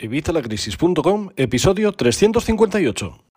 [0.00, 3.29] Evitalacrisis.com, episodio 358.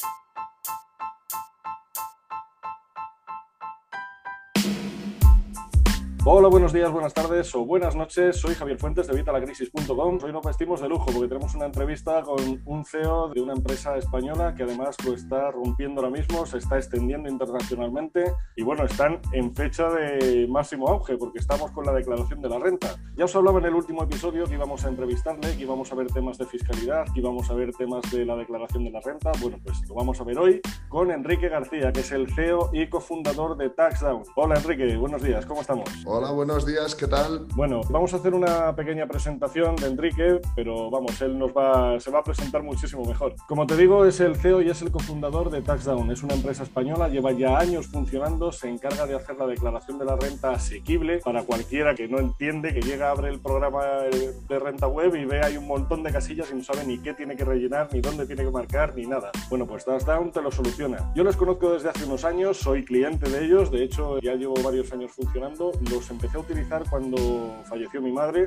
[6.25, 8.38] Hola, buenos días, buenas tardes o buenas noches.
[8.38, 10.20] Soy Javier Fuentes de Vitalacrisis.com.
[10.23, 13.97] Hoy nos vestimos de lujo porque tenemos una entrevista con un CEO de una empresa
[13.97, 18.23] española que además lo está rompiendo ahora mismo, se está extendiendo internacionalmente
[18.55, 22.57] y bueno, están en fecha de máximo auge porque estamos con la declaración de la
[22.57, 22.95] renta.
[23.17, 26.07] Ya os hablaba en el último episodio que íbamos a entrevistarle, que íbamos a ver
[26.07, 29.29] temas de fiscalidad, que íbamos a ver temas de la declaración de la renta.
[29.41, 32.87] Bueno, pues lo vamos a ver hoy con Enrique García, que es el CEO y
[32.87, 34.23] cofundador de TaxDown.
[34.37, 35.90] Hola Enrique, buenos días, ¿cómo estamos?
[36.16, 37.48] Hola, buenos días, ¿qué tal?
[37.55, 42.12] Bueno, vamos a hacer una pequeña presentación de Enrique, pero vamos, él nos va, se
[42.12, 43.34] va a presentar muchísimo mejor.
[43.48, 46.12] Como te digo, es el CEO y es el cofundador de TaxDown.
[46.12, 50.05] Es una empresa española, lleva ya años funcionando, se encarga de hacer la declaración de
[50.05, 54.85] la renta asequible para cualquiera que no entiende, que llega, abre el programa de renta
[54.85, 57.43] web y ve hay un montón de casillas y no sabe ni qué tiene que
[57.43, 59.32] rellenar, ni dónde tiene que marcar, ni nada.
[59.49, 61.12] Bueno, pues TaxDown te lo soluciona.
[61.15, 64.54] Yo los conozco desde hace unos años, soy cliente de ellos, de hecho ya llevo
[64.64, 65.72] varios años funcionando.
[65.90, 67.18] Los empecé a utilizar cuando
[67.66, 68.46] falleció mi madre.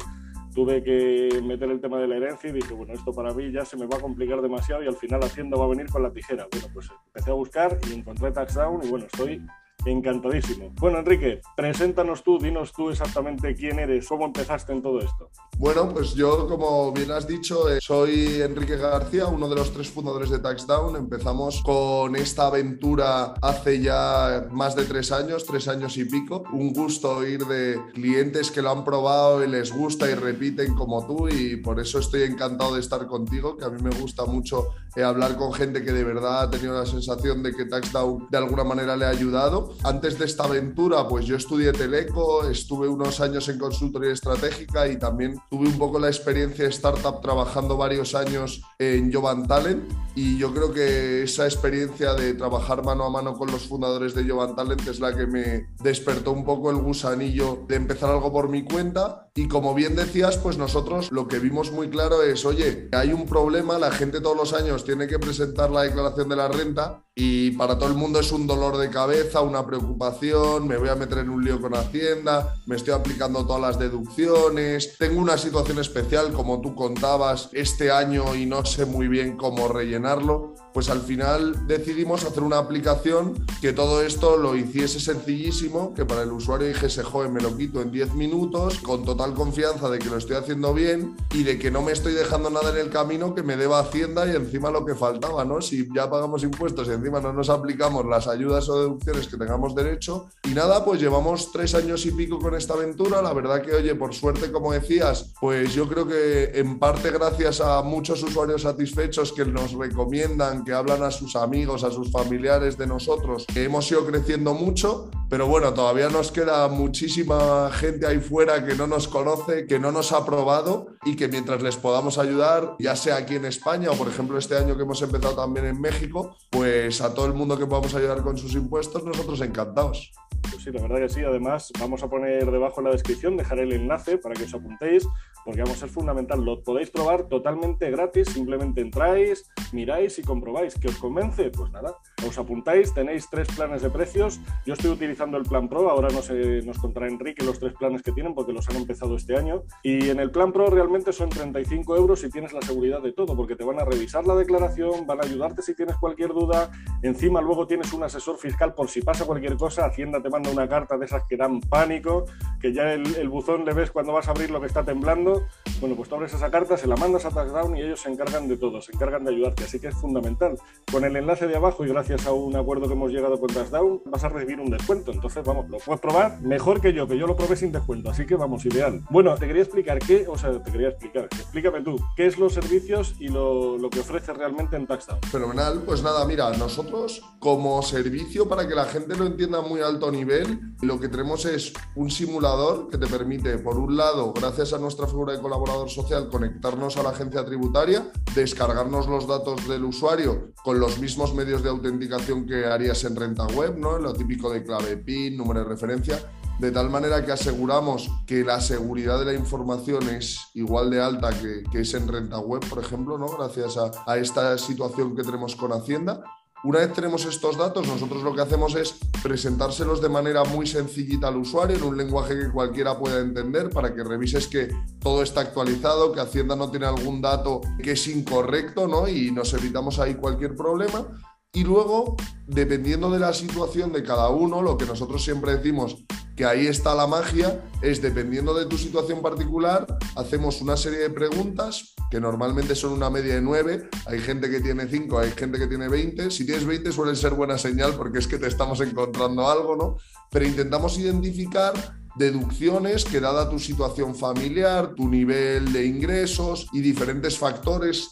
[0.55, 3.65] Tuve que meter el tema de la herencia y dije, bueno, esto para mí ya
[3.65, 6.11] se me va a complicar demasiado y al final Hacienda va a venir con la
[6.11, 6.47] tijera.
[6.51, 9.43] Bueno, pues empecé a buscar y encontré TaxDown y bueno, estoy
[9.87, 10.73] Encantadísimo.
[10.81, 15.31] Bueno, Enrique, preséntanos tú, dinos tú exactamente quién eres, cómo empezaste en todo esto.
[15.59, 19.89] Bueno, pues yo, como bien has dicho, eh, soy Enrique García, uno de los tres
[19.89, 20.97] fundadores de TaxDown.
[20.97, 26.43] Empezamos con esta aventura hace ya más de tres años, tres años y pico.
[26.53, 31.07] Un gusto oír de clientes que lo han probado y les gusta y repiten como
[31.07, 34.71] tú y por eso estoy encantado de estar contigo, que a mí me gusta mucho
[34.97, 38.39] eh, hablar con gente que de verdad ha tenido la sensación de que TaxDown de
[38.39, 43.21] alguna manera le ha ayudado antes de esta aventura, pues yo estudié Teleco, estuve unos
[43.21, 48.15] años en consultoría estratégica y también tuve un poco la experiencia de startup trabajando varios
[48.15, 49.85] años en Jovan Talent.
[50.15, 54.29] Y yo creo que esa experiencia de trabajar mano a mano con los fundadores de
[54.29, 58.49] Jovan Talent es la que me despertó un poco el gusanillo de empezar algo por
[58.49, 59.29] mi cuenta.
[59.35, 63.27] Y como bien decías, pues nosotros lo que vimos muy claro es, oye, hay un
[63.27, 67.51] problema, la gente todos los años tiene que presentar la declaración de la renta y
[67.53, 71.19] para todo el mundo es un dolor de cabeza, una preocupación, me voy a meter
[71.19, 76.33] en un lío con Hacienda, me estoy aplicando todas las deducciones, tengo una situación especial
[76.33, 81.67] como tú contabas este año y no sé muy bien cómo rellenarlo, pues al final
[81.67, 87.03] decidimos hacer una aplicación que todo esto lo hiciese sencillísimo, que para el usuario dijese,
[87.03, 90.75] joder, me lo quito en 10 minutos, con total confianza de que lo estoy haciendo
[90.75, 93.79] bien y de que no me estoy dejando nada en el camino que me deba
[93.79, 95.63] Hacienda y encima lo que faltaba, ¿no?
[95.63, 99.75] Si ya pagamos impuestos y encima no nos aplicamos las ayudas o deducciones que tengamos
[99.75, 100.29] derecho.
[100.45, 103.23] Y nada, pues llevamos tres años y pico con esta aventura.
[103.23, 107.63] La verdad que, oye, por suerte, como decías, pues yo creo que en parte gracias
[107.63, 112.87] a muchos usuarios satisfechos que nos recomiendan, hablan a sus amigos, a sus familiares de
[112.87, 118.65] nosotros, que hemos ido creciendo mucho, pero bueno, todavía nos queda muchísima gente ahí fuera
[118.65, 122.77] que no nos conoce, que no nos ha probado y que mientras les podamos ayudar,
[122.79, 125.81] ya sea aquí en España o por ejemplo este año que hemos empezado también en
[125.81, 130.13] México, pues a todo el mundo que podamos ayudar con sus impuestos, nosotros encantados.
[130.51, 131.25] Pues sí, la verdad que sí.
[131.25, 135.09] Además, vamos a poner debajo en la descripción, dejaré el enlace para que os apuntéis,
[135.45, 136.45] porque vamos, es fundamental.
[136.45, 141.51] Lo podéis probar totalmente gratis, simplemente entráis, miráis y comprobáis que os convence.
[141.51, 141.97] Pues nada,
[142.27, 144.41] os apuntáis, tenéis tres planes de precios.
[144.65, 148.03] Yo estoy utilizando el plan Pro, ahora no sé, nos contará Enrique los tres planes
[148.03, 149.63] que tienen, porque los han empezado este año.
[149.83, 153.37] Y en el plan Pro realmente son 35 euros y tienes la seguridad de todo,
[153.37, 156.71] porque te van a revisar la declaración, van a ayudarte si tienes cualquier duda.
[157.03, 160.69] Encima, luego tienes un asesor fiscal por si pasa cualquier cosa, Hacienda te manda una
[160.69, 162.25] carta de esas que dan pánico,
[162.61, 165.45] que ya el, buzón le ves cuando vas a abrir lo que está temblando.
[165.81, 168.49] Bueno, pues tú abres esa carta, se la mandas a TaxDown y ellos se encargan
[168.49, 169.65] de todo, se encargan de ayudarte.
[169.65, 170.59] Así que es fundamental.
[170.91, 174.03] Con el enlace de abajo y gracias a un acuerdo que hemos llegado con TaxDown,
[174.07, 175.13] vas a recibir un descuento.
[175.13, 178.11] Entonces, vamos, lo puedes probar mejor que yo, que yo lo probé sin descuento.
[178.11, 179.03] Así que vamos, ideal.
[179.11, 182.55] Bueno, te quería explicar qué, o sea, te quería explicar, explícame tú, qué es los
[182.55, 185.21] servicios y lo, lo que ofrece realmente en TaxDown.
[185.23, 185.83] Fenomenal.
[185.85, 190.61] Pues nada, mira, nosotros como servicio, para que la gente lo entienda muy alto nivel,
[190.83, 195.07] lo que tenemos es un simulador que te permite, por un lado, gracias a nuestra
[195.07, 195.41] figura de
[195.89, 201.63] social, conectarnos a la agencia tributaria, descargarnos los datos del usuario con los mismos medios
[201.63, 203.99] de autenticación que harías en renta web, ¿no?
[203.99, 206.19] Lo típico de clave PIN, número de referencia,
[206.59, 211.31] de tal manera que aseguramos que la seguridad de la información es igual de alta
[211.31, 213.29] que, que es en renta web, por ejemplo, ¿no?
[213.29, 216.23] gracias a, esta situación que tenemos con Hacienda.
[216.65, 221.29] Una vez tenemos estos datos, nosotros lo que hacemos es presentárselos de manera muy sencillita
[221.29, 224.69] al usuario, en un lenguaje que cualquiera pueda entender, para que revises que
[224.99, 229.07] todo está actualizado, que Hacienda no tiene algún dato que es incorrecto, ¿no?
[229.07, 231.07] Y nos evitamos ahí cualquier problema.
[231.53, 232.17] Y luego,
[232.47, 236.05] dependiendo de la situación de cada uno, lo que nosotros siempre decimos
[236.37, 239.87] que ahí está la magia, es dependiendo de tu situación particular,
[240.17, 244.61] hacemos una serie de preguntas que normalmente son una media de nueve, hay gente que
[244.61, 248.19] tiene cinco, hay gente que tiene 20, si tienes 20 suele ser buena señal porque
[248.19, 249.97] es que te estamos encontrando algo, ¿no?
[250.31, 251.73] Pero intentamos identificar
[252.17, 258.11] deducciones que dada tu situación familiar, tu nivel de ingresos y diferentes factores,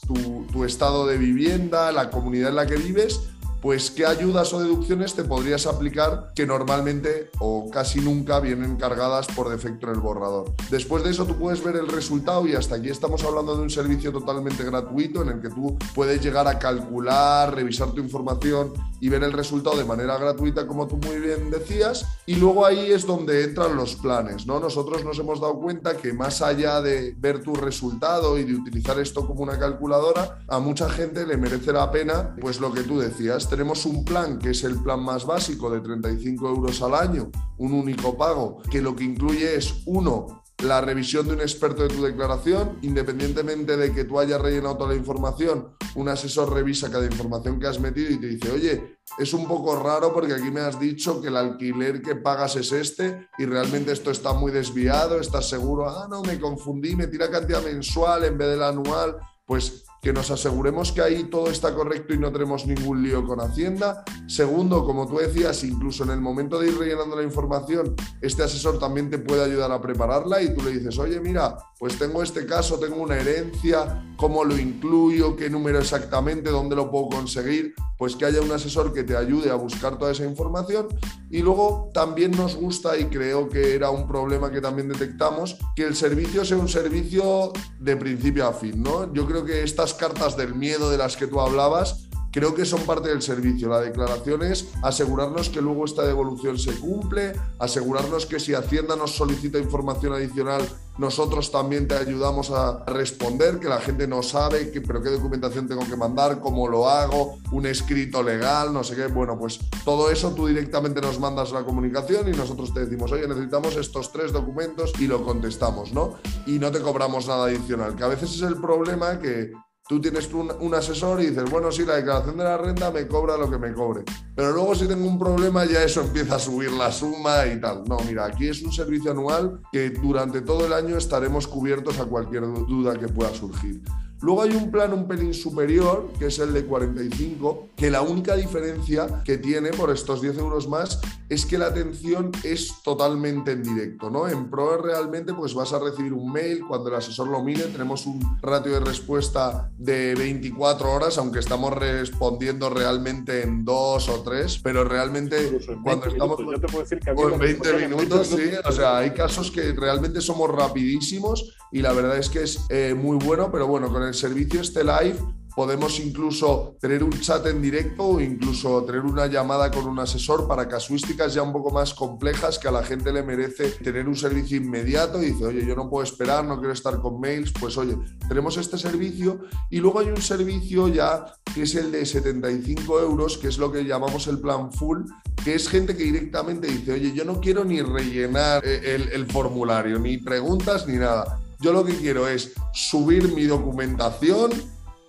[0.53, 3.21] tu estado de vivienda, la comunidad en la que vives,
[3.65, 9.27] pues qué ayudas o deducciones te podrías aplicar que normalmente o casi nunca vienen cargadas
[9.29, 10.53] por defecto en el borrador.
[10.71, 13.71] Después de eso tú puedes ver el resultado y hasta aquí estamos hablando de un
[13.71, 19.09] servicio totalmente gratuito en el que tú puedes llegar a calcular, revisar tu información y
[19.09, 23.07] ver el resultado de manera gratuita como tú muy bien decías y luego ahí es
[23.07, 24.61] donde entran los planes, ¿no?
[24.61, 28.99] Nosotros nos hemos dado cuenta que más allá de ver tu resultado y de utilizar
[28.99, 32.99] esto como una calculadora, a mucha gente le merece la pena pues lo que tú
[32.99, 37.31] decías tenemos un plan que es el plan más básico de 35 euros al año,
[37.59, 41.95] un único pago, que lo que incluye es, uno, la revisión de un experto de
[41.95, 47.07] tu declaración, independientemente de que tú hayas rellenado toda la información, un asesor revisa cada
[47.07, 50.61] información que has metido y te dice, oye, es un poco raro porque aquí me
[50.61, 55.21] has dicho que el alquiler que pagas es este y realmente esto está muy desviado,
[55.21, 59.17] estás seguro, ah, no, me confundí, me tira cantidad mensual en vez del anual,
[59.47, 63.41] pues que nos aseguremos que ahí todo está correcto y no tenemos ningún lío con
[63.41, 64.05] Hacienda.
[64.27, 68.79] Segundo, como tú decías, incluso en el momento de ir rellenando la información, este asesor
[68.79, 72.45] también te puede ayudar a prepararla y tú le dices, oye, mira, pues tengo este
[72.45, 75.37] caso, tengo una herencia, ¿cómo lo incluyo?
[75.37, 76.51] ¿Qué número exactamente?
[76.51, 77.75] ¿Dónde lo puedo conseguir?
[77.97, 80.89] Pues que haya un asesor que te ayude a buscar toda esa información.
[81.31, 85.85] Y luego también nos gusta, y creo que era un problema que también detectamos, que
[85.85, 89.13] el servicio sea un servicio de principio a fin, ¿no?
[89.13, 92.81] Yo creo que estas cartas del miedo de las que tú hablabas, creo que son
[92.81, 93.69] parte del servicio.
[93.69, 99.15] La declaración es asegurarnos que luego esta devolución se cumple, asegurarnos que si Hacienda nos
[99.15, 104.81] solicita información adicional, nosotros también te ayudamos a responder, que la gente no sabe, que,
[104.81, 109.07] pero qué documentación tengo que mandar, cómo lo hago, un escrito legal, no sé qué.
[109.07, 113.29] Bueno, pues todo eso tú directamente nos mandas la comunicación y nosotros te decimos, oye,
[113.29, 116.15] necesitamos estos tres documentos y lo contestamos, ¿no?
[116.47, 119.53] Y no te cobramos nada adicional, que a veces es el problema que
[119.87, 123.37] Tú tienes un, asesor y dices, bueno, sí, la declaración de la renta me cobra
[123.37, 124.03] lo que me cobre.
[124.35, 127.85] Pero luego si tengo un problema ya eso empieza a subir la suma y tal.
[127.87, 132.07] No, mira, aquí es un servicio anual que durante todo el año estaremos cubiertos a
[132.07, 133.83] cualquier duda que pueda surgir.
[134.25, 138.35] Luego hay un plan un pelín superior, que es el de 45, que la única
[138.37, 140.99] diferencia que tiene por estos 10 euros más
[141.29, 144.27] es que la atención es totalmente en directo, ¿no?
[144.27, 148.07] En Pro realmente pues vas a recibir un mail cuando el asesor lo mire, tenemos
[148.07, 154.61] un ratio de respuesta de 24 horas, aunque estamos respondiendo realmente en 2 o 3,
[154.63, 156.39] pero realmente cuando estamos...
[156.39, 160.23] yo te puedo decir que en 20 minutos, sí, o sea, hay casos que realmente
[160.23, 164.14] somos rapidísimos y la verdad es que es eh, muy bueno, pero bueno, con el
[164.15, 165.19] servicio este live
[165.55, 170.49] podemos incluso tener un chat en directo o incluso tener una llamada con un asesor
[170.49, 174.17] para casuísticas ya un poco más complejas que a la gente le merece tener un
[174.17, 177.79] servicio inmediato y dice, oye, yo no puedo esperar, no quiero estar con mails, pues
[177.79, 177.97] oye,
[178.29, 179.41] tenemos este servicio
[179.71, 181.25] y luego hay un servicio ya
[181.55, 185.03] que es el de 75 euros, que es lo que llamamos el plan full,
[185.45, 189.27] que es gente que directamente dice, oye, yo no quiero ni rellenar eh, el, el
[189.27, 194.51] formulario, ni preguntas, ni nada yo lo que quiero es subir mi documentación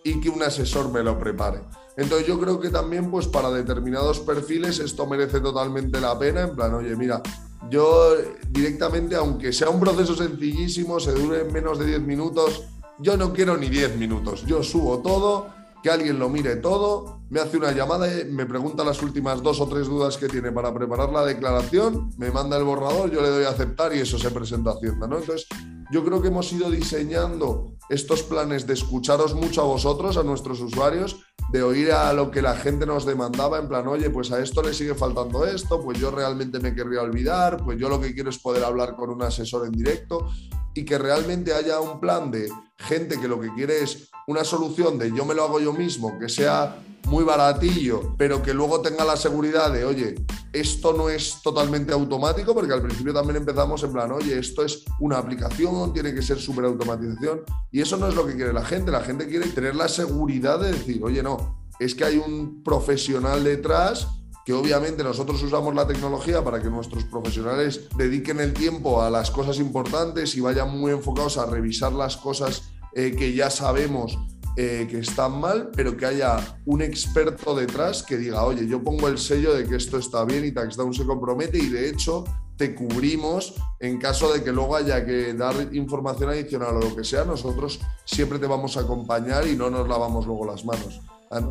[0.06, 1.60] y que un asesor me lo prepare.
[1.98, 6.56] Entonces yo creo que también pues para determinados perfiles esto merece totalmente la pena, en
[6.56, 7.22] plan, oye, mira,
[7.70, 8.16] yo
[8.50, 12.64] directamente, aunque sea un proceso sencillísimo, se dure menos de 10 minutos,
[13.00, 15.50] yo no quiero ni 10 minutos, yo subo todo,
[15.84, 19.68] que alguien lo mire todo, me hace una llamada, me pregunta las últimas dos o
[19.68, 23.44] tres dudas que tiene para preparar la declaración, me manda el borrador, yo le doy
[23.44, 25.18] a aceptar y eso se presenta a Hacienda, ¿no?
[25.18, 25.48] Entonces
[25.92, 30.60] yo creo que hemos ido diseñando estos planes de escucharos mucho a vosotros, a nuestros
[30.62, 31.18] usuarios,
[31.51, 34.63] de oír a lo que la gente nos demandaba, en plan, oye, pues a esto
[34.63, 38.30] le sigue faltando esto, pues yo realmente me querría olvidar, pues yo lo que quiero
[38.30, 40.30] es poder hablar con un asesor en directo
[40.74, 44.98] y que realmente haya un plan de gente que lo que quiere es una solución
[44.98, 46.82] de yo me lo hago yo mismo, que sea
[47.15, 50.15] muy baratillo, pero que luego tenga la seguridad de, oye,
[50.51, 54.84] esto no es totalmente automático, porque al principio también empezamos en plan, oye, esto es
[55.00, 58.65] una aplicación, tiene que ser súper automatización, y eso no es lo que quiere la
[58.65, 62.62] gente, la gente quiere tener la seguridad de decir, oye, no, es que hay un
[62.63, 64.10] profesional detrás
[64.45, 69.31] que obviamente nosotros usamos la tecnología para que nuestros profesionales dediquen el tiempo a las
[69.31, 74.17] cosas importantes y vayan muy enfocados a revisar las cosas eh, que ya sabemos
[74.58, 79.08] eh, que están mal, pero que haya un experto detrás que diga, oye, yo pongo
[79.08, 82.24] el sello de que esto está bien y Taxdown se compromete y de hecho
[82.56, 87.04] te cubrimos en caso de que luego haya que dar información adicional o lo que
[87.04, 91.02] sea, nosotros siempre te vamos a acompañar y no nos lavamos luego las manos.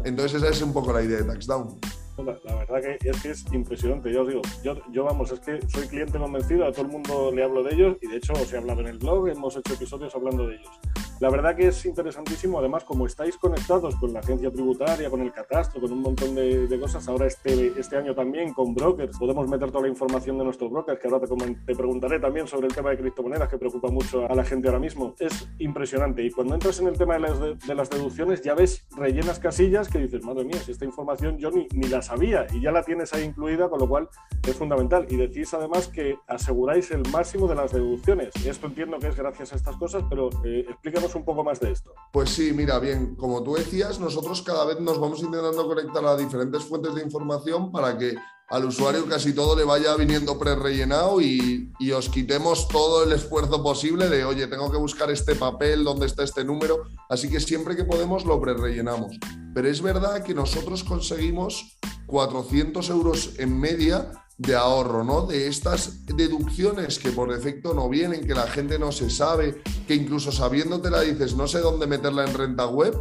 [0.05, 1.79] Entonces esa es un poco la idea de Taxdown.
[2.17, 5.59] La, verdad que es que es impresionante, ya os digo, yo, yo vamos, es que
[5.69, 8.53] soy cliente convencido, a todo el mundo le hablo de ellos y de hecho os
[8.53, 10.71] he hablado en el blog, hemos hecho episodios hablando de ellos.
[11.21, 15.33] La verdad que es interesantísimo, además como estáis conectados con la agencia tributaria, con el
[15.33, 19.71] catastro, con un montón de, cosas, ahora este, este año también con brokers, podemos meter
[19.71, 22.90] toda la información de nuestros brokers, que ahora te, te preguntaré también sobre el tema
[22.90, 25.14] de criptomonedas, que preocupa mucho a la gente ahora mismo.
[25.18, 28.87] Es impresionante y cuando entras en el tema de las, de, las deducciones ya ves
[28.97, 32.61] rellenas casillas que dices, madre mía, si esta información yo ni, ni la sabía y
[32.61, 34.09] ya la tienes ahí incluida, con lo cual
[34.47, 35.06] es fundamental.
[35.09, 38.35] Y decís además que aseguráis el máximo de las deducciones.
[38.44, 40.66] Esto entiendo que es gracias a estas cosas, pero eh,
[41.15, 41.93] un poco más de esto.
[42.13, 46.17] Pues sí, mira, bien, como tú decías, nosotros cada vez nos vamos intentando conectar a
[46.17, 48.15] diferentes fuentes de información para que
[48.49, 53.63] al usuario casi todo le vaya viniendo pre-rellenado y, y, os quitemos todo el esfuerzo
[53.63, 56.83] posible de, oye, tengo que buscar este papel, dónde está este número.
[57.09, 59.19] Así que siempre que podemos lo pre-rellenamos.
[59.55, 65.26] Pero es verdad que nosotros conseguimos 400 euros en media de ahorro, ¿no?
[65.26, 69.95] De estas deducciones que por defecto no vienen, que la gente no se sabe, que
[69.95, 72.95] incluso sabiéndote la dices, no sé dónde meterla en renta web,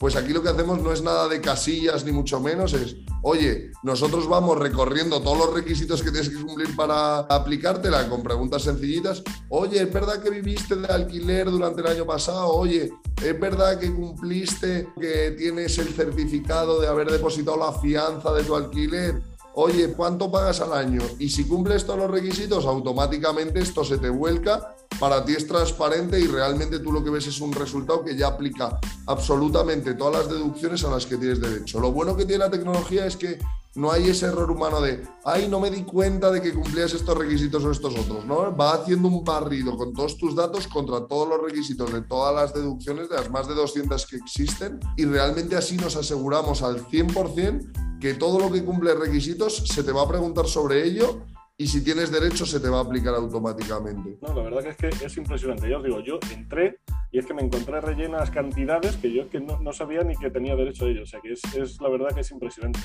[0.00, 3.70] pues aquí lo que hacemos no es nada de casillas ni mucho menos, es, oye,
[3.82, 9.22] nosotros vamos recorriendo todos los requisitos que tienes que cumplir para aplicártela con preguntas sencillitas.
[9.50, 12.48] Oye, ¿es verdad que viviste de alquiler durante el año pasado?
[12.48, 12.90] Oye,
[13.22, 18.56] ¿es verdad que cumpliste, que tienes el certificado de haber depositado la fianza de tu
[18.56, 19.29] alquiler?
[19.54, 21.02] Oye, ¿cuánto pagas al año?
[21.18, 26.20] Y si cumples todos los requisitos, automáticamente esto se te vuelca, para ti es transparente
[26.20, 30.32] y realmente tú lo que ves es un resultado que ya aplica absolutamente todas las
[30.32, 31.80] deducciones a las que tienes derecho.
[31.80, 33.38] Lo bueno que tiene la tecnología es que
[33.76, 37.16] no hay ese error humano de, ay, no me di cuenta de que cumplías estos
[37.16, 38.54] requisitos o estos otros, ¿no?
[38.56, 42.52] Va haciendo un barrido con todos tus datos contra todos los requisitos de todas las
[42.52, 47.98] deducciones, de las más de 200 que existen, y realmente así nos aseguramos al 100%
[48.00, 51.22] que todo lo que cumple requisitos se te va a preguntar sobre ello
[51.56, 54.16] y si tienes derecho se te va a aplicar automáticamente.
[54.22, 55.68] No, la verdad que es que es impresionante.
[55.68, 56.78] Ya os digo, yo entré
[57.12, 60.56] y es que me encontré rellenas cantidades que yo que no, sabía ni que tenía
[60.56, 61.02] derecho a ello.
[61.02, 62.80] O sea que es la verdad que es impresionante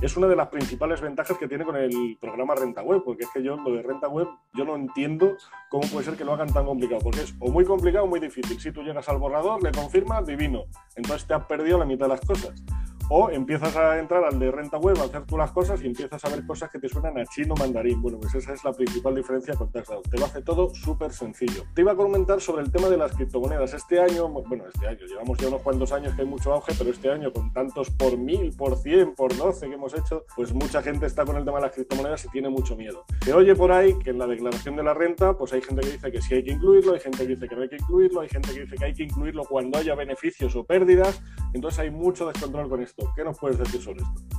[0.00, 3.30] es una de las principales ventajas que tiene con el programa Renta Web, porque es
[3.30, 5.36] que yo lo de Renta Web, yo no entiendo
[5.70, 8.20] cómo puede ser que lo hagan tan complicado, porque es o muy complicado o muy
[8.20, 8.60] difícil.
[8.60, 10.64] Si tú llegas al borrador, le confirmas, divino,
[10.96, 12.62] entonces te has perdido la mitad de las cosas.
[13.08, 16.24] O empiezas a entrar al de renta web, a hacer tú las cosas y empiezas
[16.24, 18.02] a ver cosas que te suenan a chino mandarín.
[18.02, 20.02] Bueno, pues esa es la principal diferencia con TaxDown.
[20.02, 21.62] Te lo hace todo súper sencillo.
[21.72, 23.74] Te iba a comentar sobre el tema de las criptomonedas.
[23.74, 26.90] Este año, bueno, este año, llevamos ya unos cuantos años que hay mucho auge, pero
[26.90, 30.82] este año con tantos por mil, por cien, por doce que hemos hecho, pues mucha
[30.82, 33.04] gente está con el tema de las criptomonedas y tiene mucho miedo.
[33.22, 35.92] Se oye por ahí que en la declaración de la renta, pues hay gente que
[35.92, 38.20] dice que sí hay que incluirlo, hay gente que dice que no hay que incluirlo,
[38.22, 41.22] hay gente que dice que hay que incluirlo cuando haya beneficios o pérdidas.
[41.52, 42.95] Entonces hay mucho descontrol con esto.
[43.14, 43.80] ¿Qué nos puedes decir?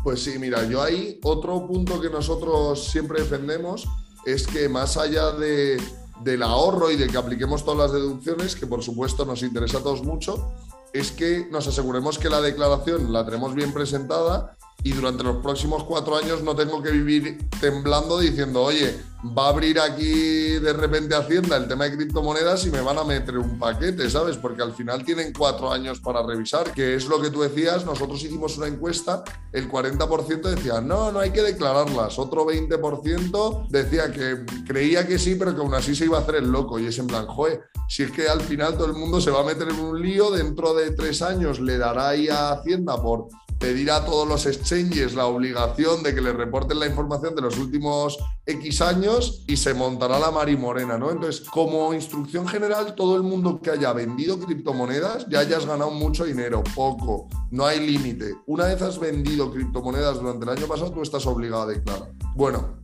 [0.03, 3.87] Pues sí, mira, yo ahí otro punto que nosotros siempre defendemos
[4.25, 5.81] es que más allá de,
[6.23, 9.83] del ahorro y de que apliquemos todas las deducciones, que por supuesto nos interesa a
[9.83, 10.51] todos mucho,
[10.91, 15.83] es que nos aseguremos que la declaración la tenemos bien presentada y durante los próximos
[15.83, 18.99] cuatro años no tengo que vivir temblando diciendo, oye,
[19.35, 23.03] va a abrir aquí de repente Hacienda el tema de criptomonedas y me van a
[23.03, 24.37] meter un paquete, ¿sabes?
[24.37, 28.23] Porque al final tienen cuatro años para revisar, que es lo que tú decías, nosotros
[28.23, 34.45] hicimos una encuesta, el 40% decía, no, no hay que declararlas, otro 20% decía que
[34.67, 36.97] creía que sí, pero que aún así se iba a hacer el loco y es
[36.99, 39.69] en plan, joder, si es que al final todo el mundo se va a meter
[39.69, 43.27] en un lío, dentro de tres años le dará ahí a Hacienda por
[43.59, 47.57] pedir a todos los exchanges la obligación de que le reporten la información de los
[47.57, 51.11] últimos X años y se montará la marimorena, ¿no?
[51.11, 56.25] Entonces, como instrucción general, todo el mundo que haya vendido criptomonedas ya hayas ganado mucho
[56.25, 58.35] dinero, poco, no hay límite.
[58.45, 62.11] Una vez has vendido criptomonedas durante el año pasado, tú estás obligado a declarar.
[62.35, 62.77] Bueno,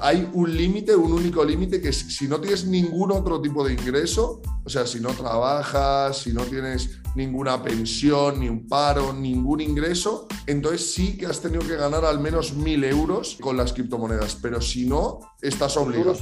[0.00, 4.40] hay un límite, un único límite, que si no tienes ningún otro tipo de ingreso,
[4.64, 10.26] o sea, si no trabajas, si no tienes ninguna pensión, ni un paro, ningún ingreso,
[10.46, 14.60] entonces sí que has tenido que ganar al menos mil euros con las criptomonedas, pero
[14.60, 16.14] si no, estás obligado.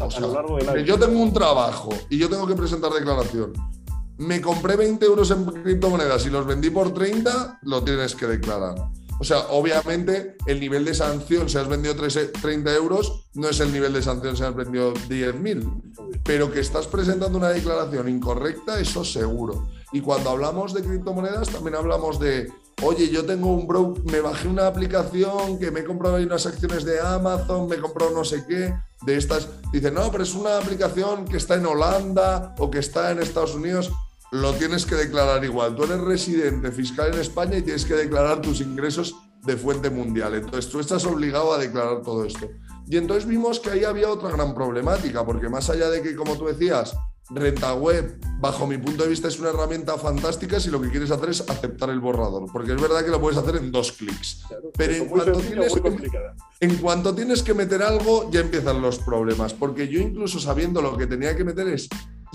[0.85, 3.53] yo tengo un trabajo y yo tengo que presentar declaración.
[4.17, 8.77] Me compré 20 euros en criptomonedas y los vendí por 30, lo tienes que declarar
[9.25, 13.73] O sea, obviamente el nivel de sanción, si has vendido 30 euros, no es el
[13.73, 16.21] nivel de sanción si has vendido 10.000.
[16.23, 19.67] Pero que estás presentando una declaración incorrecta, eso seguro.
[19.93, 22.53] Y cuando hablamos de criptomonedas, también hablamos de,
[22.83, 26.45] oye, yo tengo un bro, me bajé una aplicación que me he comprado ahí unas
[26.45, 28.75] acciones de Amazon, me he comprado no sé qué,
[29.07, 29.49] de estas.
[29.73, 33.55] Dice, no, pero es una aplicación que está en Holanda o que está en Estados
[33.55, 33.91] Unidos
[34.35, 35.77] lo tienes que declarar igual.
[35.77, 39.15] Tú eres residente fiscal en España y tienes que declarar tus ingresos
[39.45, 40.35] de fuente mundial.
[40.35, 42.49] Entonces tú estás obligado a declarar todo esto.
[42.89, 46.37] Y entonces vimos que ahí había otra gran problemática, porque más allá de que, como
[46.37, 46.97] tú decías,
[47.31, 51.13] Renta Web, bajo mi punto de vista, es una herramienta fantástica si lo que quieres
[51.13, 54.43] hacer es aceptar el borrador, porque es verdad que lo puedes hacer en dos clics.
[54.77, 55.73] Pero en cuanto, tienes,
[56.59, 60.97] en cuanto tienes que meter algo, ya empiezan los problemas, porque yo incluso sabiendo lo
[60.97, 61.89] que tenía que meter es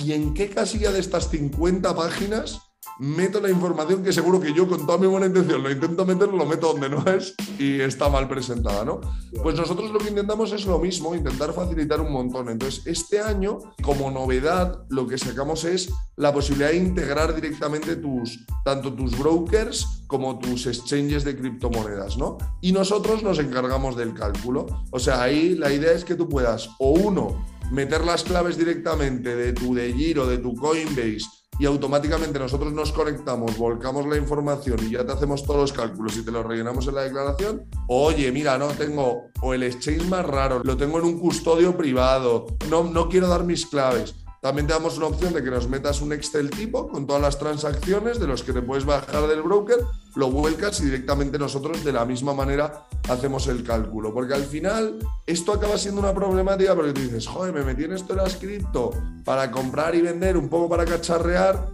[0.03, 2.59] ¿y en qué casilla de estas 50 páginas
[2.99, 6.27] meto la información que seguro que yo con toda mi buena intención lo intento meter,
[6.29, 8.99] lo meto donde no es y está mal presentada, ¿no?
[9.41, 12.49] Pues nosotros lo que intentamos es lo mismo, intentar facilitar un montón.
[12.49, 18.45] Entonces, este año, como novedad, lo que sacamos es la posibilidad de integrar directamente tus,
[18.65, 22.37] tanto tus brokers como tus exchanges de criptomonedas, ¿no?
[22.61, 24.65] Y nosotros nos encargamos del cálculo.
[24.91, 29.35] O sea, ahí la idea es que tú puedas, o uno, meter las claves directamente
[29.35, 31.25] de tu de Giro, de tu Coinbase
[31.59, 36.15] y automáticamente nosotros nos conectamos, volcamos la información y ya te hacemos todos los cálculos
[36.15, 37.65] y te los rellenamos en la declaración.
[37.87, 42.47] Oye, mira, no tengo o el exchange más raro, lo tengo en un custodio privado,
[42.69, 44.15] no, no quiero dar mis claves.
[44.41, 47.37] También te damos una opción de que nos metas un Excel tipo con todas las
[47.37, 49.79] transacciones de los que te puedes bajar del broker,
[50.15, 54.13] lo vuelcas y directamente nosotros de la misma manera hacemos el cálculo.
[54.13, 57.93] Porque al final esto acaba siendo una problemática porque tú dices, joder, me metí en
[57.93, 58.91] esto de la cripto
[59.25, 61.67] para comprar y vender, un poco para cacharrear,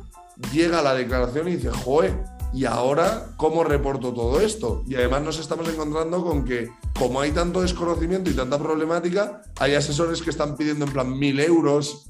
[0.51, 4.83] llega la declaración y dice, joder, ¿y ahora cómo reporto todo esto?
[4.87, 9.75] Y además nos estamos encontrando con que como hay tanto desconocimiento y tanta problemática, hay
[9.75, 12.09] asesores que están pidiendo en plan mil euros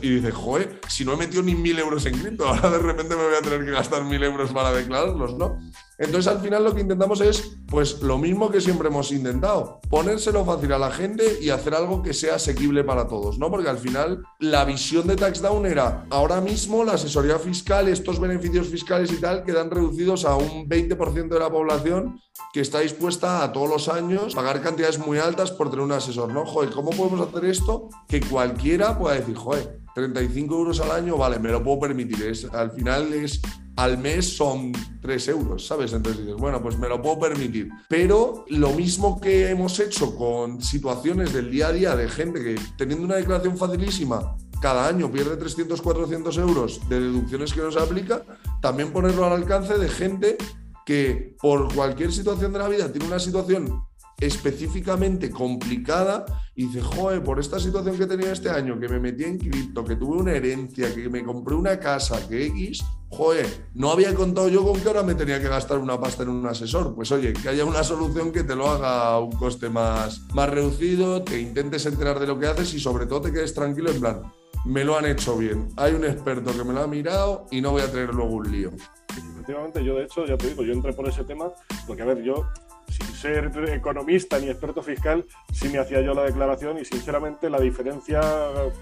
[0.00, 3.16] y dices, joder, si no he metido ni mil euros en cripto, ahora de repente
[3.16, 5.58] me voy a tener que gastar mil euros para declararlos, ¿no?
[6.00, 10.46] Entonces al final lo que intentamos es, pues lo mismo que siempre hemos intentado, ponérselo
[10.46, 13.50] fácil a la gente y hacer algo que sea asequible para todos, ¿no?
[13.50, 18.68] Porque al final la visión de TaxDown era, ahora mismo la asesoría fiscal, estos beneficios
[18.68, 22.18] fiscales y tal quedan reducidos a un 20% de la población
[22.54, 26.32] que está dispuesta a todos los años pagar cantidades muy altas por tener un asesor,
[26.32, 26.46] ¿no?
[26.46, 27.90] Joder, ¿cómo podemos hacer esto?
[28.08, 32.22] Que cualquiera pueda decir, joder, 35 euros al año, vale, me lo puedo permitir.
[32.22, 33.40] Es, al final es
[33.76, 35.92] al mes son 3 euros, ¿sabes?
[35.94, 37.70] Entonces dices, bueno, pues me lo puedo permitir.
[37.88, 42.56] Pero lo mismo que hemos hecho con situaciones del día a día de gente que
[42.76, 47.80] teniendo una declaración facilísima cada año pierde 300, 400 euros de deducciones que no se
[47.80, 48.22] aplica,
[48.60, 50.36] también ponerlo al alcance de gente
[50.84, 53.82] que por cualquier situación de la vida tiene una situación
[54.20, 59.24] específicamente complicada y dice, joder, por esta situación que tenía este año, que me metí
[59.24, 63.90] en cripto, que tuve una herencia, que me compré una casa, que X, joder, no
[63.90, 66.94] había contado yo con que ahora me tenía que gastar una pasta en un asesor.
[66.94, 70.50] Pues oye, que haya una solución que te lo haga a un coste más, más
[70.50, 74.00] reducido, te intentes enterar de lo que haces y sobre todo te quedes tranquilo en
[74.00, 74.22] plan,
[74.66, 75.68] me lo han hecho bien.
[75.76, 78.52] Hay un experto que me lo ha mirado y no voy a tener luego un
[78.52, 78.70] lío.
[79.16, 81.50] Efectivamente, yo de hecho, ya te digo, yo entré por ese tema
[81.86, 82.46] porque, a ver, yo
[82.90, 87.60] sin ser economista ni experto fiscal, sí me hacía yo la declaración y sinceramente la
[87.60, 88.20] diferencia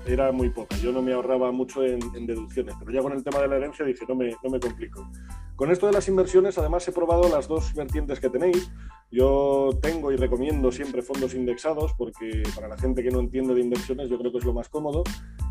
[0.06, 0.76] era muy poca.
[0.78, 3.84] Yo no me ahorraba mucho en, deducciones, pero ya con el tema de la herencia
[3.84, 5.08] dije, no me, no me complico.
[5.56, 8.70] Con esto de las inversiones, además he probado las dos vertientes que tenéis.
[9.10, 13.62] Yo tengo y recomiendo siempre fondos indexados porque para la gente que no entiende de
[13.62, 15.02] inversiones yo creo que es lo más cómodo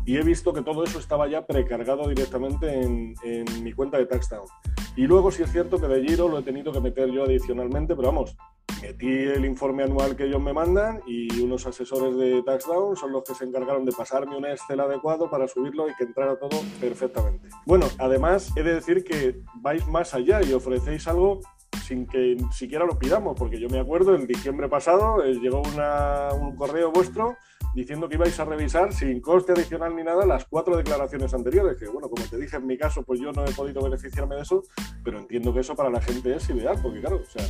[0.06, 4.06] y he visto que todo eso estaba ya precargado directamente en, en mi cuenta de
[4.06, 4.46] TaxDown.
[4.96, 7.94] Y luego sí es cierto que de Giro lo he tenido que meter yo adicionalmente,
[7.94, 8.36] pero vamos,
[8.80, 13.24] metí el informe anual que ellos me mandan y unos asesores de TaxDown son los
[13.24, 17.48] que se encargaron de pasarme un Excel adecuado para subirlo y que entrara todo perfectamente.
[17.66, 21.40] Bueno, además he de decir que vais más allá y ofrecéis algo
[21.88, 26.54] sin que siquiera lo pidamos, porque yo me acuerdo, en diciembre pasado eh, llegó un
[26.54, 27.38] correo vuestro
[27.74, 31.88] diciendo que ibais a revisar sin coste adicional ni nada las cuatro declaraciones anteriores, que
[31.88, 34.62] bueno, como te dije en mi caso, pues yo no he podido beneficiarme de eso,
[35.02, 37.46] pero entiendo que eso para la gente es ideal, porque claro, o sea,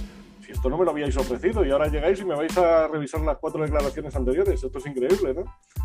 [0.49, 3.39] esto no me lo habíais ofrecido y ahora llegáis y me vais a revisar las
[3.39, 5.45] cuatro declaraciones anteriores, esto es increíble, ¿no?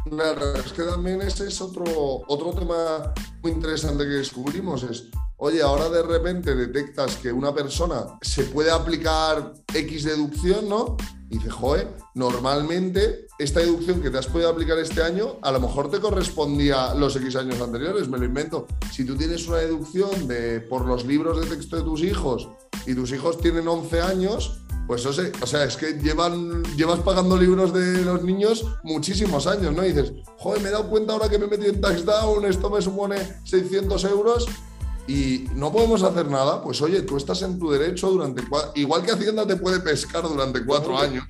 [0.09, 1.83] Claro, es que también ese es otro,
[2.27, 8.17] otro tema muy interesante que descubrimos, es oye, ahora de repente detectas que una persona
[8.21, 10.95] se puede aplicar X deducción, ¿no?
[11.29, 15.59] Y dice, joder, normalmente esta deducción que te has podido aplicar este año, a lo
[15.59, 18.67] mejor te correspondía los X años anteriores, me lo invento.
[18.91, 22.49] Si tú tienes una deducción de por los libros de texto de tus hijos
[22.85, 27.73] y tus hijos tienen 11 años, Pues o sea, es que llevan, llevas pagando libros
[27.73, 29.85] de los niños muchísimos años, ¿no?
[29.85, 32.69] Y dices, joder, me he dado cuenta ahora que me he metido en TaxDown, esto
[32.69, 33.15] me supone
[33.45, 34.45] 600 euros
[35.07, 36.61] y no podemos hacer nada.
[36.61, 38.43] Pues oye, tú estás en tu derecho durante
[38.75, 41.25] igual que Hacienda te puede pescar durante cuatro años,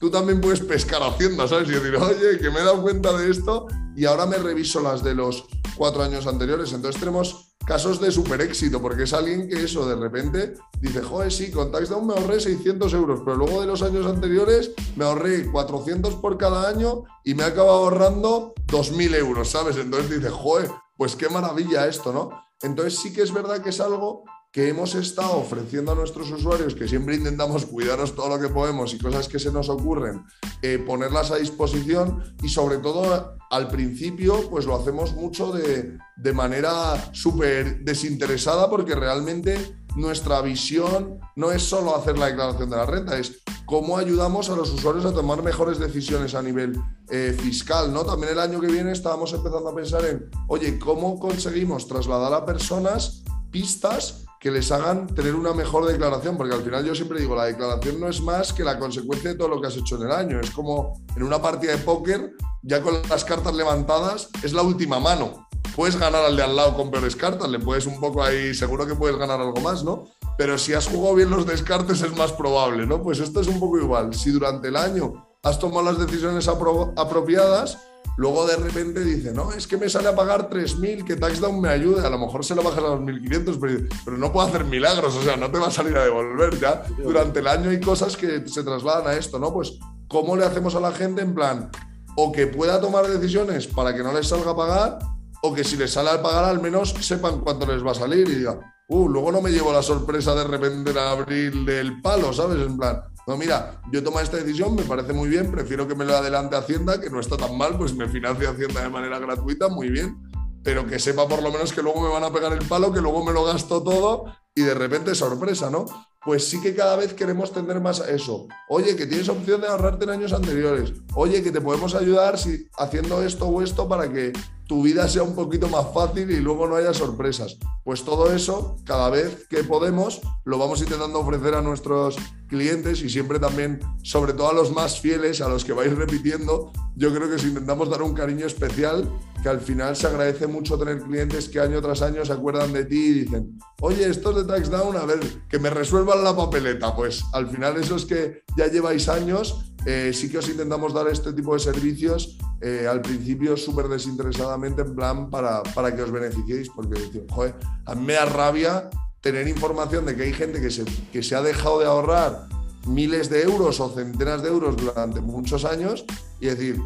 [0.00, 1.68] tú también puedes pescar Hacienda, ¿sabes?
[1.68, 5.02] Y decir, oye, que me he dado cuenta de esto y ahora me reviso las
[5.02, 5.44] de los
[5.76, 6.72] cuatro años anteriores.
[6.72, 11.32] Entonces tenemos casos de super éxito, porque es alguien que eso de repente dice, joder,
[11.32, 15.50] sí, con TaxDown me ahorré 600 euros, pero luego de los años anteriores me ahorré
[15.50, 19.76] 400 por cada año y me acaba ahorrando 2.000 euros, ¿sabes?
[19.76, 22.30] Entonces dice, joder, pues qué maravilla esto, ¿no?
[22.62, 24.24] Entonces sí que es verdad que es algo
[24.56, 28.94] que hemos estado ofreciendo a nuestros usuarios, que siempre intentamos cuidaros todo lo que podemos
[28.94, 30.24] y cosas que se nos ocurren,
[30.62, 36.32] eh, ponerlas a disposición y sobre todo al principio pues lo hacemos mucho de, de
[36.32, 42.86] manera súper desinteresada porque realmente nuestra visión no es solo hacer la declaración de la
[42.86, 47.92] renta, es cómo ayudamos a los usuarios a tomar mejores decisiones a nivel eh, fiscal,
[47.92, 48.06] ¿no?
[48.06, 52.46] También el año que viene estábamos empezando a pensar en, oye, ¿cómo conseguimos trasladar a
[52.46, 57.34] personas pistas que les hagan tener una mejor declaración, porque al final yo siempre digo,
[57.34, 60.02] la declaración no es más que la consecuencia de todo lo que has hecho en
[60.02, 60.40] el año.
[60.40, 65.00] Es como en una partida de póker, ya con las cartas levantadas, es la última
[65.00, 65.48] mano.
[65.74, 68.86] Puedes ganar al de al lado con peores cartas, le puedes un poco ahí, seguro
[68.86, 70.04] que puedes ganar algo más, ¿no?
[70.38, 73.02] Pero si has jugado bien los descartes es más probable, ¿no?
[73.02, 74.14] Pues esto es un poco igual.
[74.14, 77.78] Si durante el año has tomado las decisiones apropiadas,
[78.16, 81.68] Luego de repente dice, no, es que me sale a pagar 3.000, que TaxDown me
[81.68, 82.06] ayude.
[82.06, 85.14] A lo mejor se lo bajas a los 1.500, pero, pero no puedo hacer milagros,
[85.16, 86.84] o sea, no te va a salir a devolver ya.
[87.02, 89.52] Durante el año hay cosas que se trasladan a esto, ¿no?
[89.52, 91.70] Pues, ¿cómo le hacemos a la gente en plan,
[92.16, 94.98] o que pueda tomar decisiones para que no les salga a pagar,
[95.42, 98.26] o que si les sale a pagar al menos sepan cuánto les va a salir
[98.28, 102.32] y diga, uh, luego no me llevo la sorpresa de repente en abril del palo,
[102.32, 102.66] ¿sabes?
[102.66, 106.04] En plan, no, mira, yo tomo esta decisión, me parece muy bien, prefiero que me
[106.04, 109.68] lo adelante Hacienda, que no está tan mal, pues me financia Hacienda de manera gratuita,
[109.68, 110.16] muy bien,
[110.62, 113.00] pero que sepa por lo menos que luego me van a pegar el palo, que
[113.00, 115.86] luego me lo gasto todo y de repente sorpresa, ¿no?
[116.24, 118.48] Pues sí que cada vez queremos tener más eso.
[118.68, 120.92] Oye, que tienes opción de ahorrarte en años anteriores.
[121.14, 124.32] Oye, que te podemos ayudar si, haciendo esto o esto para que
[124.66, 127.58] tu vida sea un poquito más fácil y luego no haya sorpresas.
[127.84, 132.16] Pues todo eso, cada vez que podemos, lo vamos intentando ofrecer a nuestros
[132.48, 136.72] clientes y siempre también, sobre todo a los más fieles, a los que vais repitiendo,
[136.96, 139.08] yo creo que si intentamos dar un cariño especial,
[139.42, 142.84] que al final se agradece mucho tener clientes que año tras año se acuerdan de
[142.84, 146.94] ti y dicen, oye, esto es de TaxDown, a ver, que me resuelvan la papeleta.
[146.96, 151.06] Pues al final eso es que ya lleváis años eh, sí que os intentamos dar
[151.06, 156.10] este tipo de servicios eh, al principio súper desinteresadamente en plan para, para, que os
[156.10, 156.96] beneficiéis, porque
[157.30, 161.22] joder, a mí me da rabia tener información de que hay gente que se, que
[161.22, 162.48] se ha dejado de ahorrar
[162.86, 166.04] miles de euros o centenas de euros durante muchos años
[166.40, 166.80] y decir,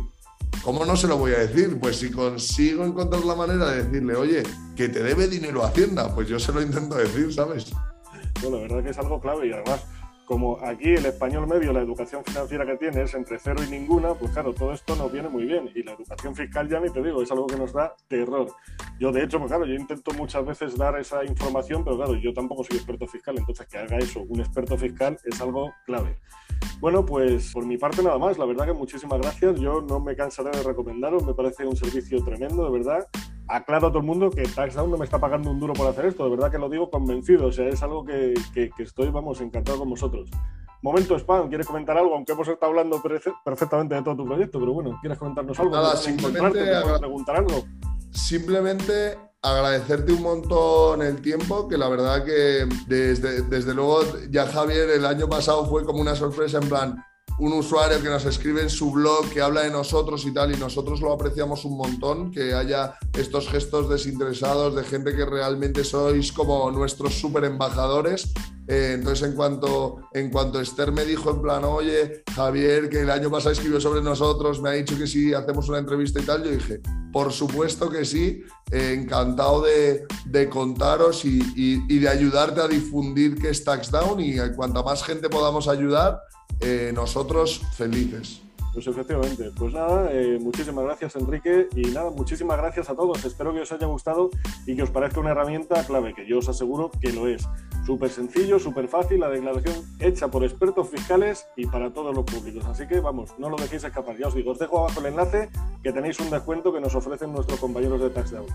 [0.63, 1.79] ¿cómo no se lo voy a decir?
[1.81, 4.43] Pues si consigo encontrar la manera de decirle, oye,
[4.77, 7.73] que te debe dinero Hacienda, pues yo se lo intento decir, ¿sabes?
[8.43, 9.81] Bueno, la verdad que es algo clave y además
[10.31, 14.15] como aquí el español medio, la educación financiera que tiene es entre cero y ninguna,
[14.15, 15.69] pues claro, todo esto nos viene muy bien.
[15.75, 18.47] Y la educación fiscal ya ni te digo, es algo que nos da terror.
[19.01, 22.33] Yo, de hecho, pues claro, yo intento muchas veces dar esa información, pero claro, yo
[22.33, 26.17] tampoco soy experto fiscal, entonces que haga eso un experto fiscal es algo clave.
[26.79, 28.39] Bueno, pues por mi parte nada más.
[28.39, 29.59] La verdad que muchísimas gracias.
[29.59, 31.27] Yo no me cansaré de recomendaros.
[31.27, 33.09] Me parece un servicio tremendo, de verdad
[33.51, 36.07] aclaro a todo el mundo que TaxDown no me está pagando un duro por hacer
[36.07, 39.41] esto, de verdad que lo digo convencido, o sea, es algo que, que, estoy, vamos,
[39.41, 40.31] encantado con vosotros.
[40.83, 42.15] Momento Spam, ¿quieres comentar algo?
[42.15, 43.03] Aunque hemos estado hablando
[43.45, 45.73] perfectamente de todo tu proyecto, pero bueno, ¿quieres comentarnos algo?
[45.73, 46.65] Nada, simplemente,
[46.99, 47.65] preguntar algo?
[48.13, 54.91] simplemente agradecerte un montón el tiempo, que la verdad que desde, desde luego ya Javier
[54.91, 57.05] el año pasado fue como una sorpresa en plan,
[57.41, 60.59] un usuario que nos escribe en su blog, que habla de nosotros y tal, y
[60.59, 66.33] nosotros lo apreciamos un montón, que haya estos gestos desinteresados de gente que realmente sois
[66.33, 68.31] como nuestros super embajadores.
[68.69, 73.11] Eh, entonces, en cuanto, en cuanto Esther me dijo en plan, oye, Javier, que el
[73.11, 76.45] año pasado escribió sobre nosotros, me ha dicho que sí, hacemos una entrevista y tal,
[76.45, 82.61] yo dije, por supuesto que sí, eh, encantado de, de contaros y, y, de ayudarte
[82.61, 86.21] a difundir que es Taxdown y cuanta más gente podamos ayudar,
[86.61, 88.43] eh, nosotros felices.
[88.73, 93.25] Pues efectivamente, pues nada, eh, muchísimas gracias Enrique y nada, muchísimas gracias a todos.
[93.25, 94.31] Espero que os haya gustado
[94.65, 97.49] y que os parezca una herramienta clave, que yo os aseguro que lo es.
[97.85, 102.65] Súper sencillo, súper fácil, la declaración hecha por expertos fiscales y para todos los públicos.
[102.67, 104.17] Así que vamos, no lo dejéis escapar.
[104.17, 105.49] Ya os digo, os dejo abajo el enlace
[105.83, 108.47] que tenéis un descuento que nos ofrecen nuestros compañeros de TaxDown.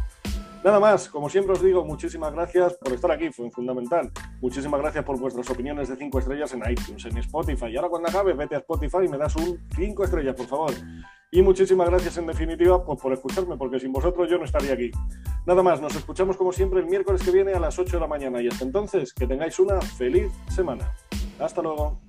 [0.65, 4.11] Nada más, como siempre os digo, muchísimas gracias por estar aquí, fue fundamental.
[4.41, 7.67] Muchísimas gracias por vuestras opiniones de 5 estrellas en iTunes, en Spotify.
[7.67, 10.71] Y ahora cuando acabe, vete a Spotify y me das un 5 estrellas, por favor.
[11.29, 14.89] Y muchísimas gracias en definitiva pues, por escucharme, porque sin vosotros yo no estaría aquí.
[15.45, 18.07] Nada más, nos escuchamos como siempre el miércoles que viene a las 8 de la
[18.07, 20.95] mañana y hasta entonces que tengáis una feliz semana.
[21.39, 22.01] Hasta luego.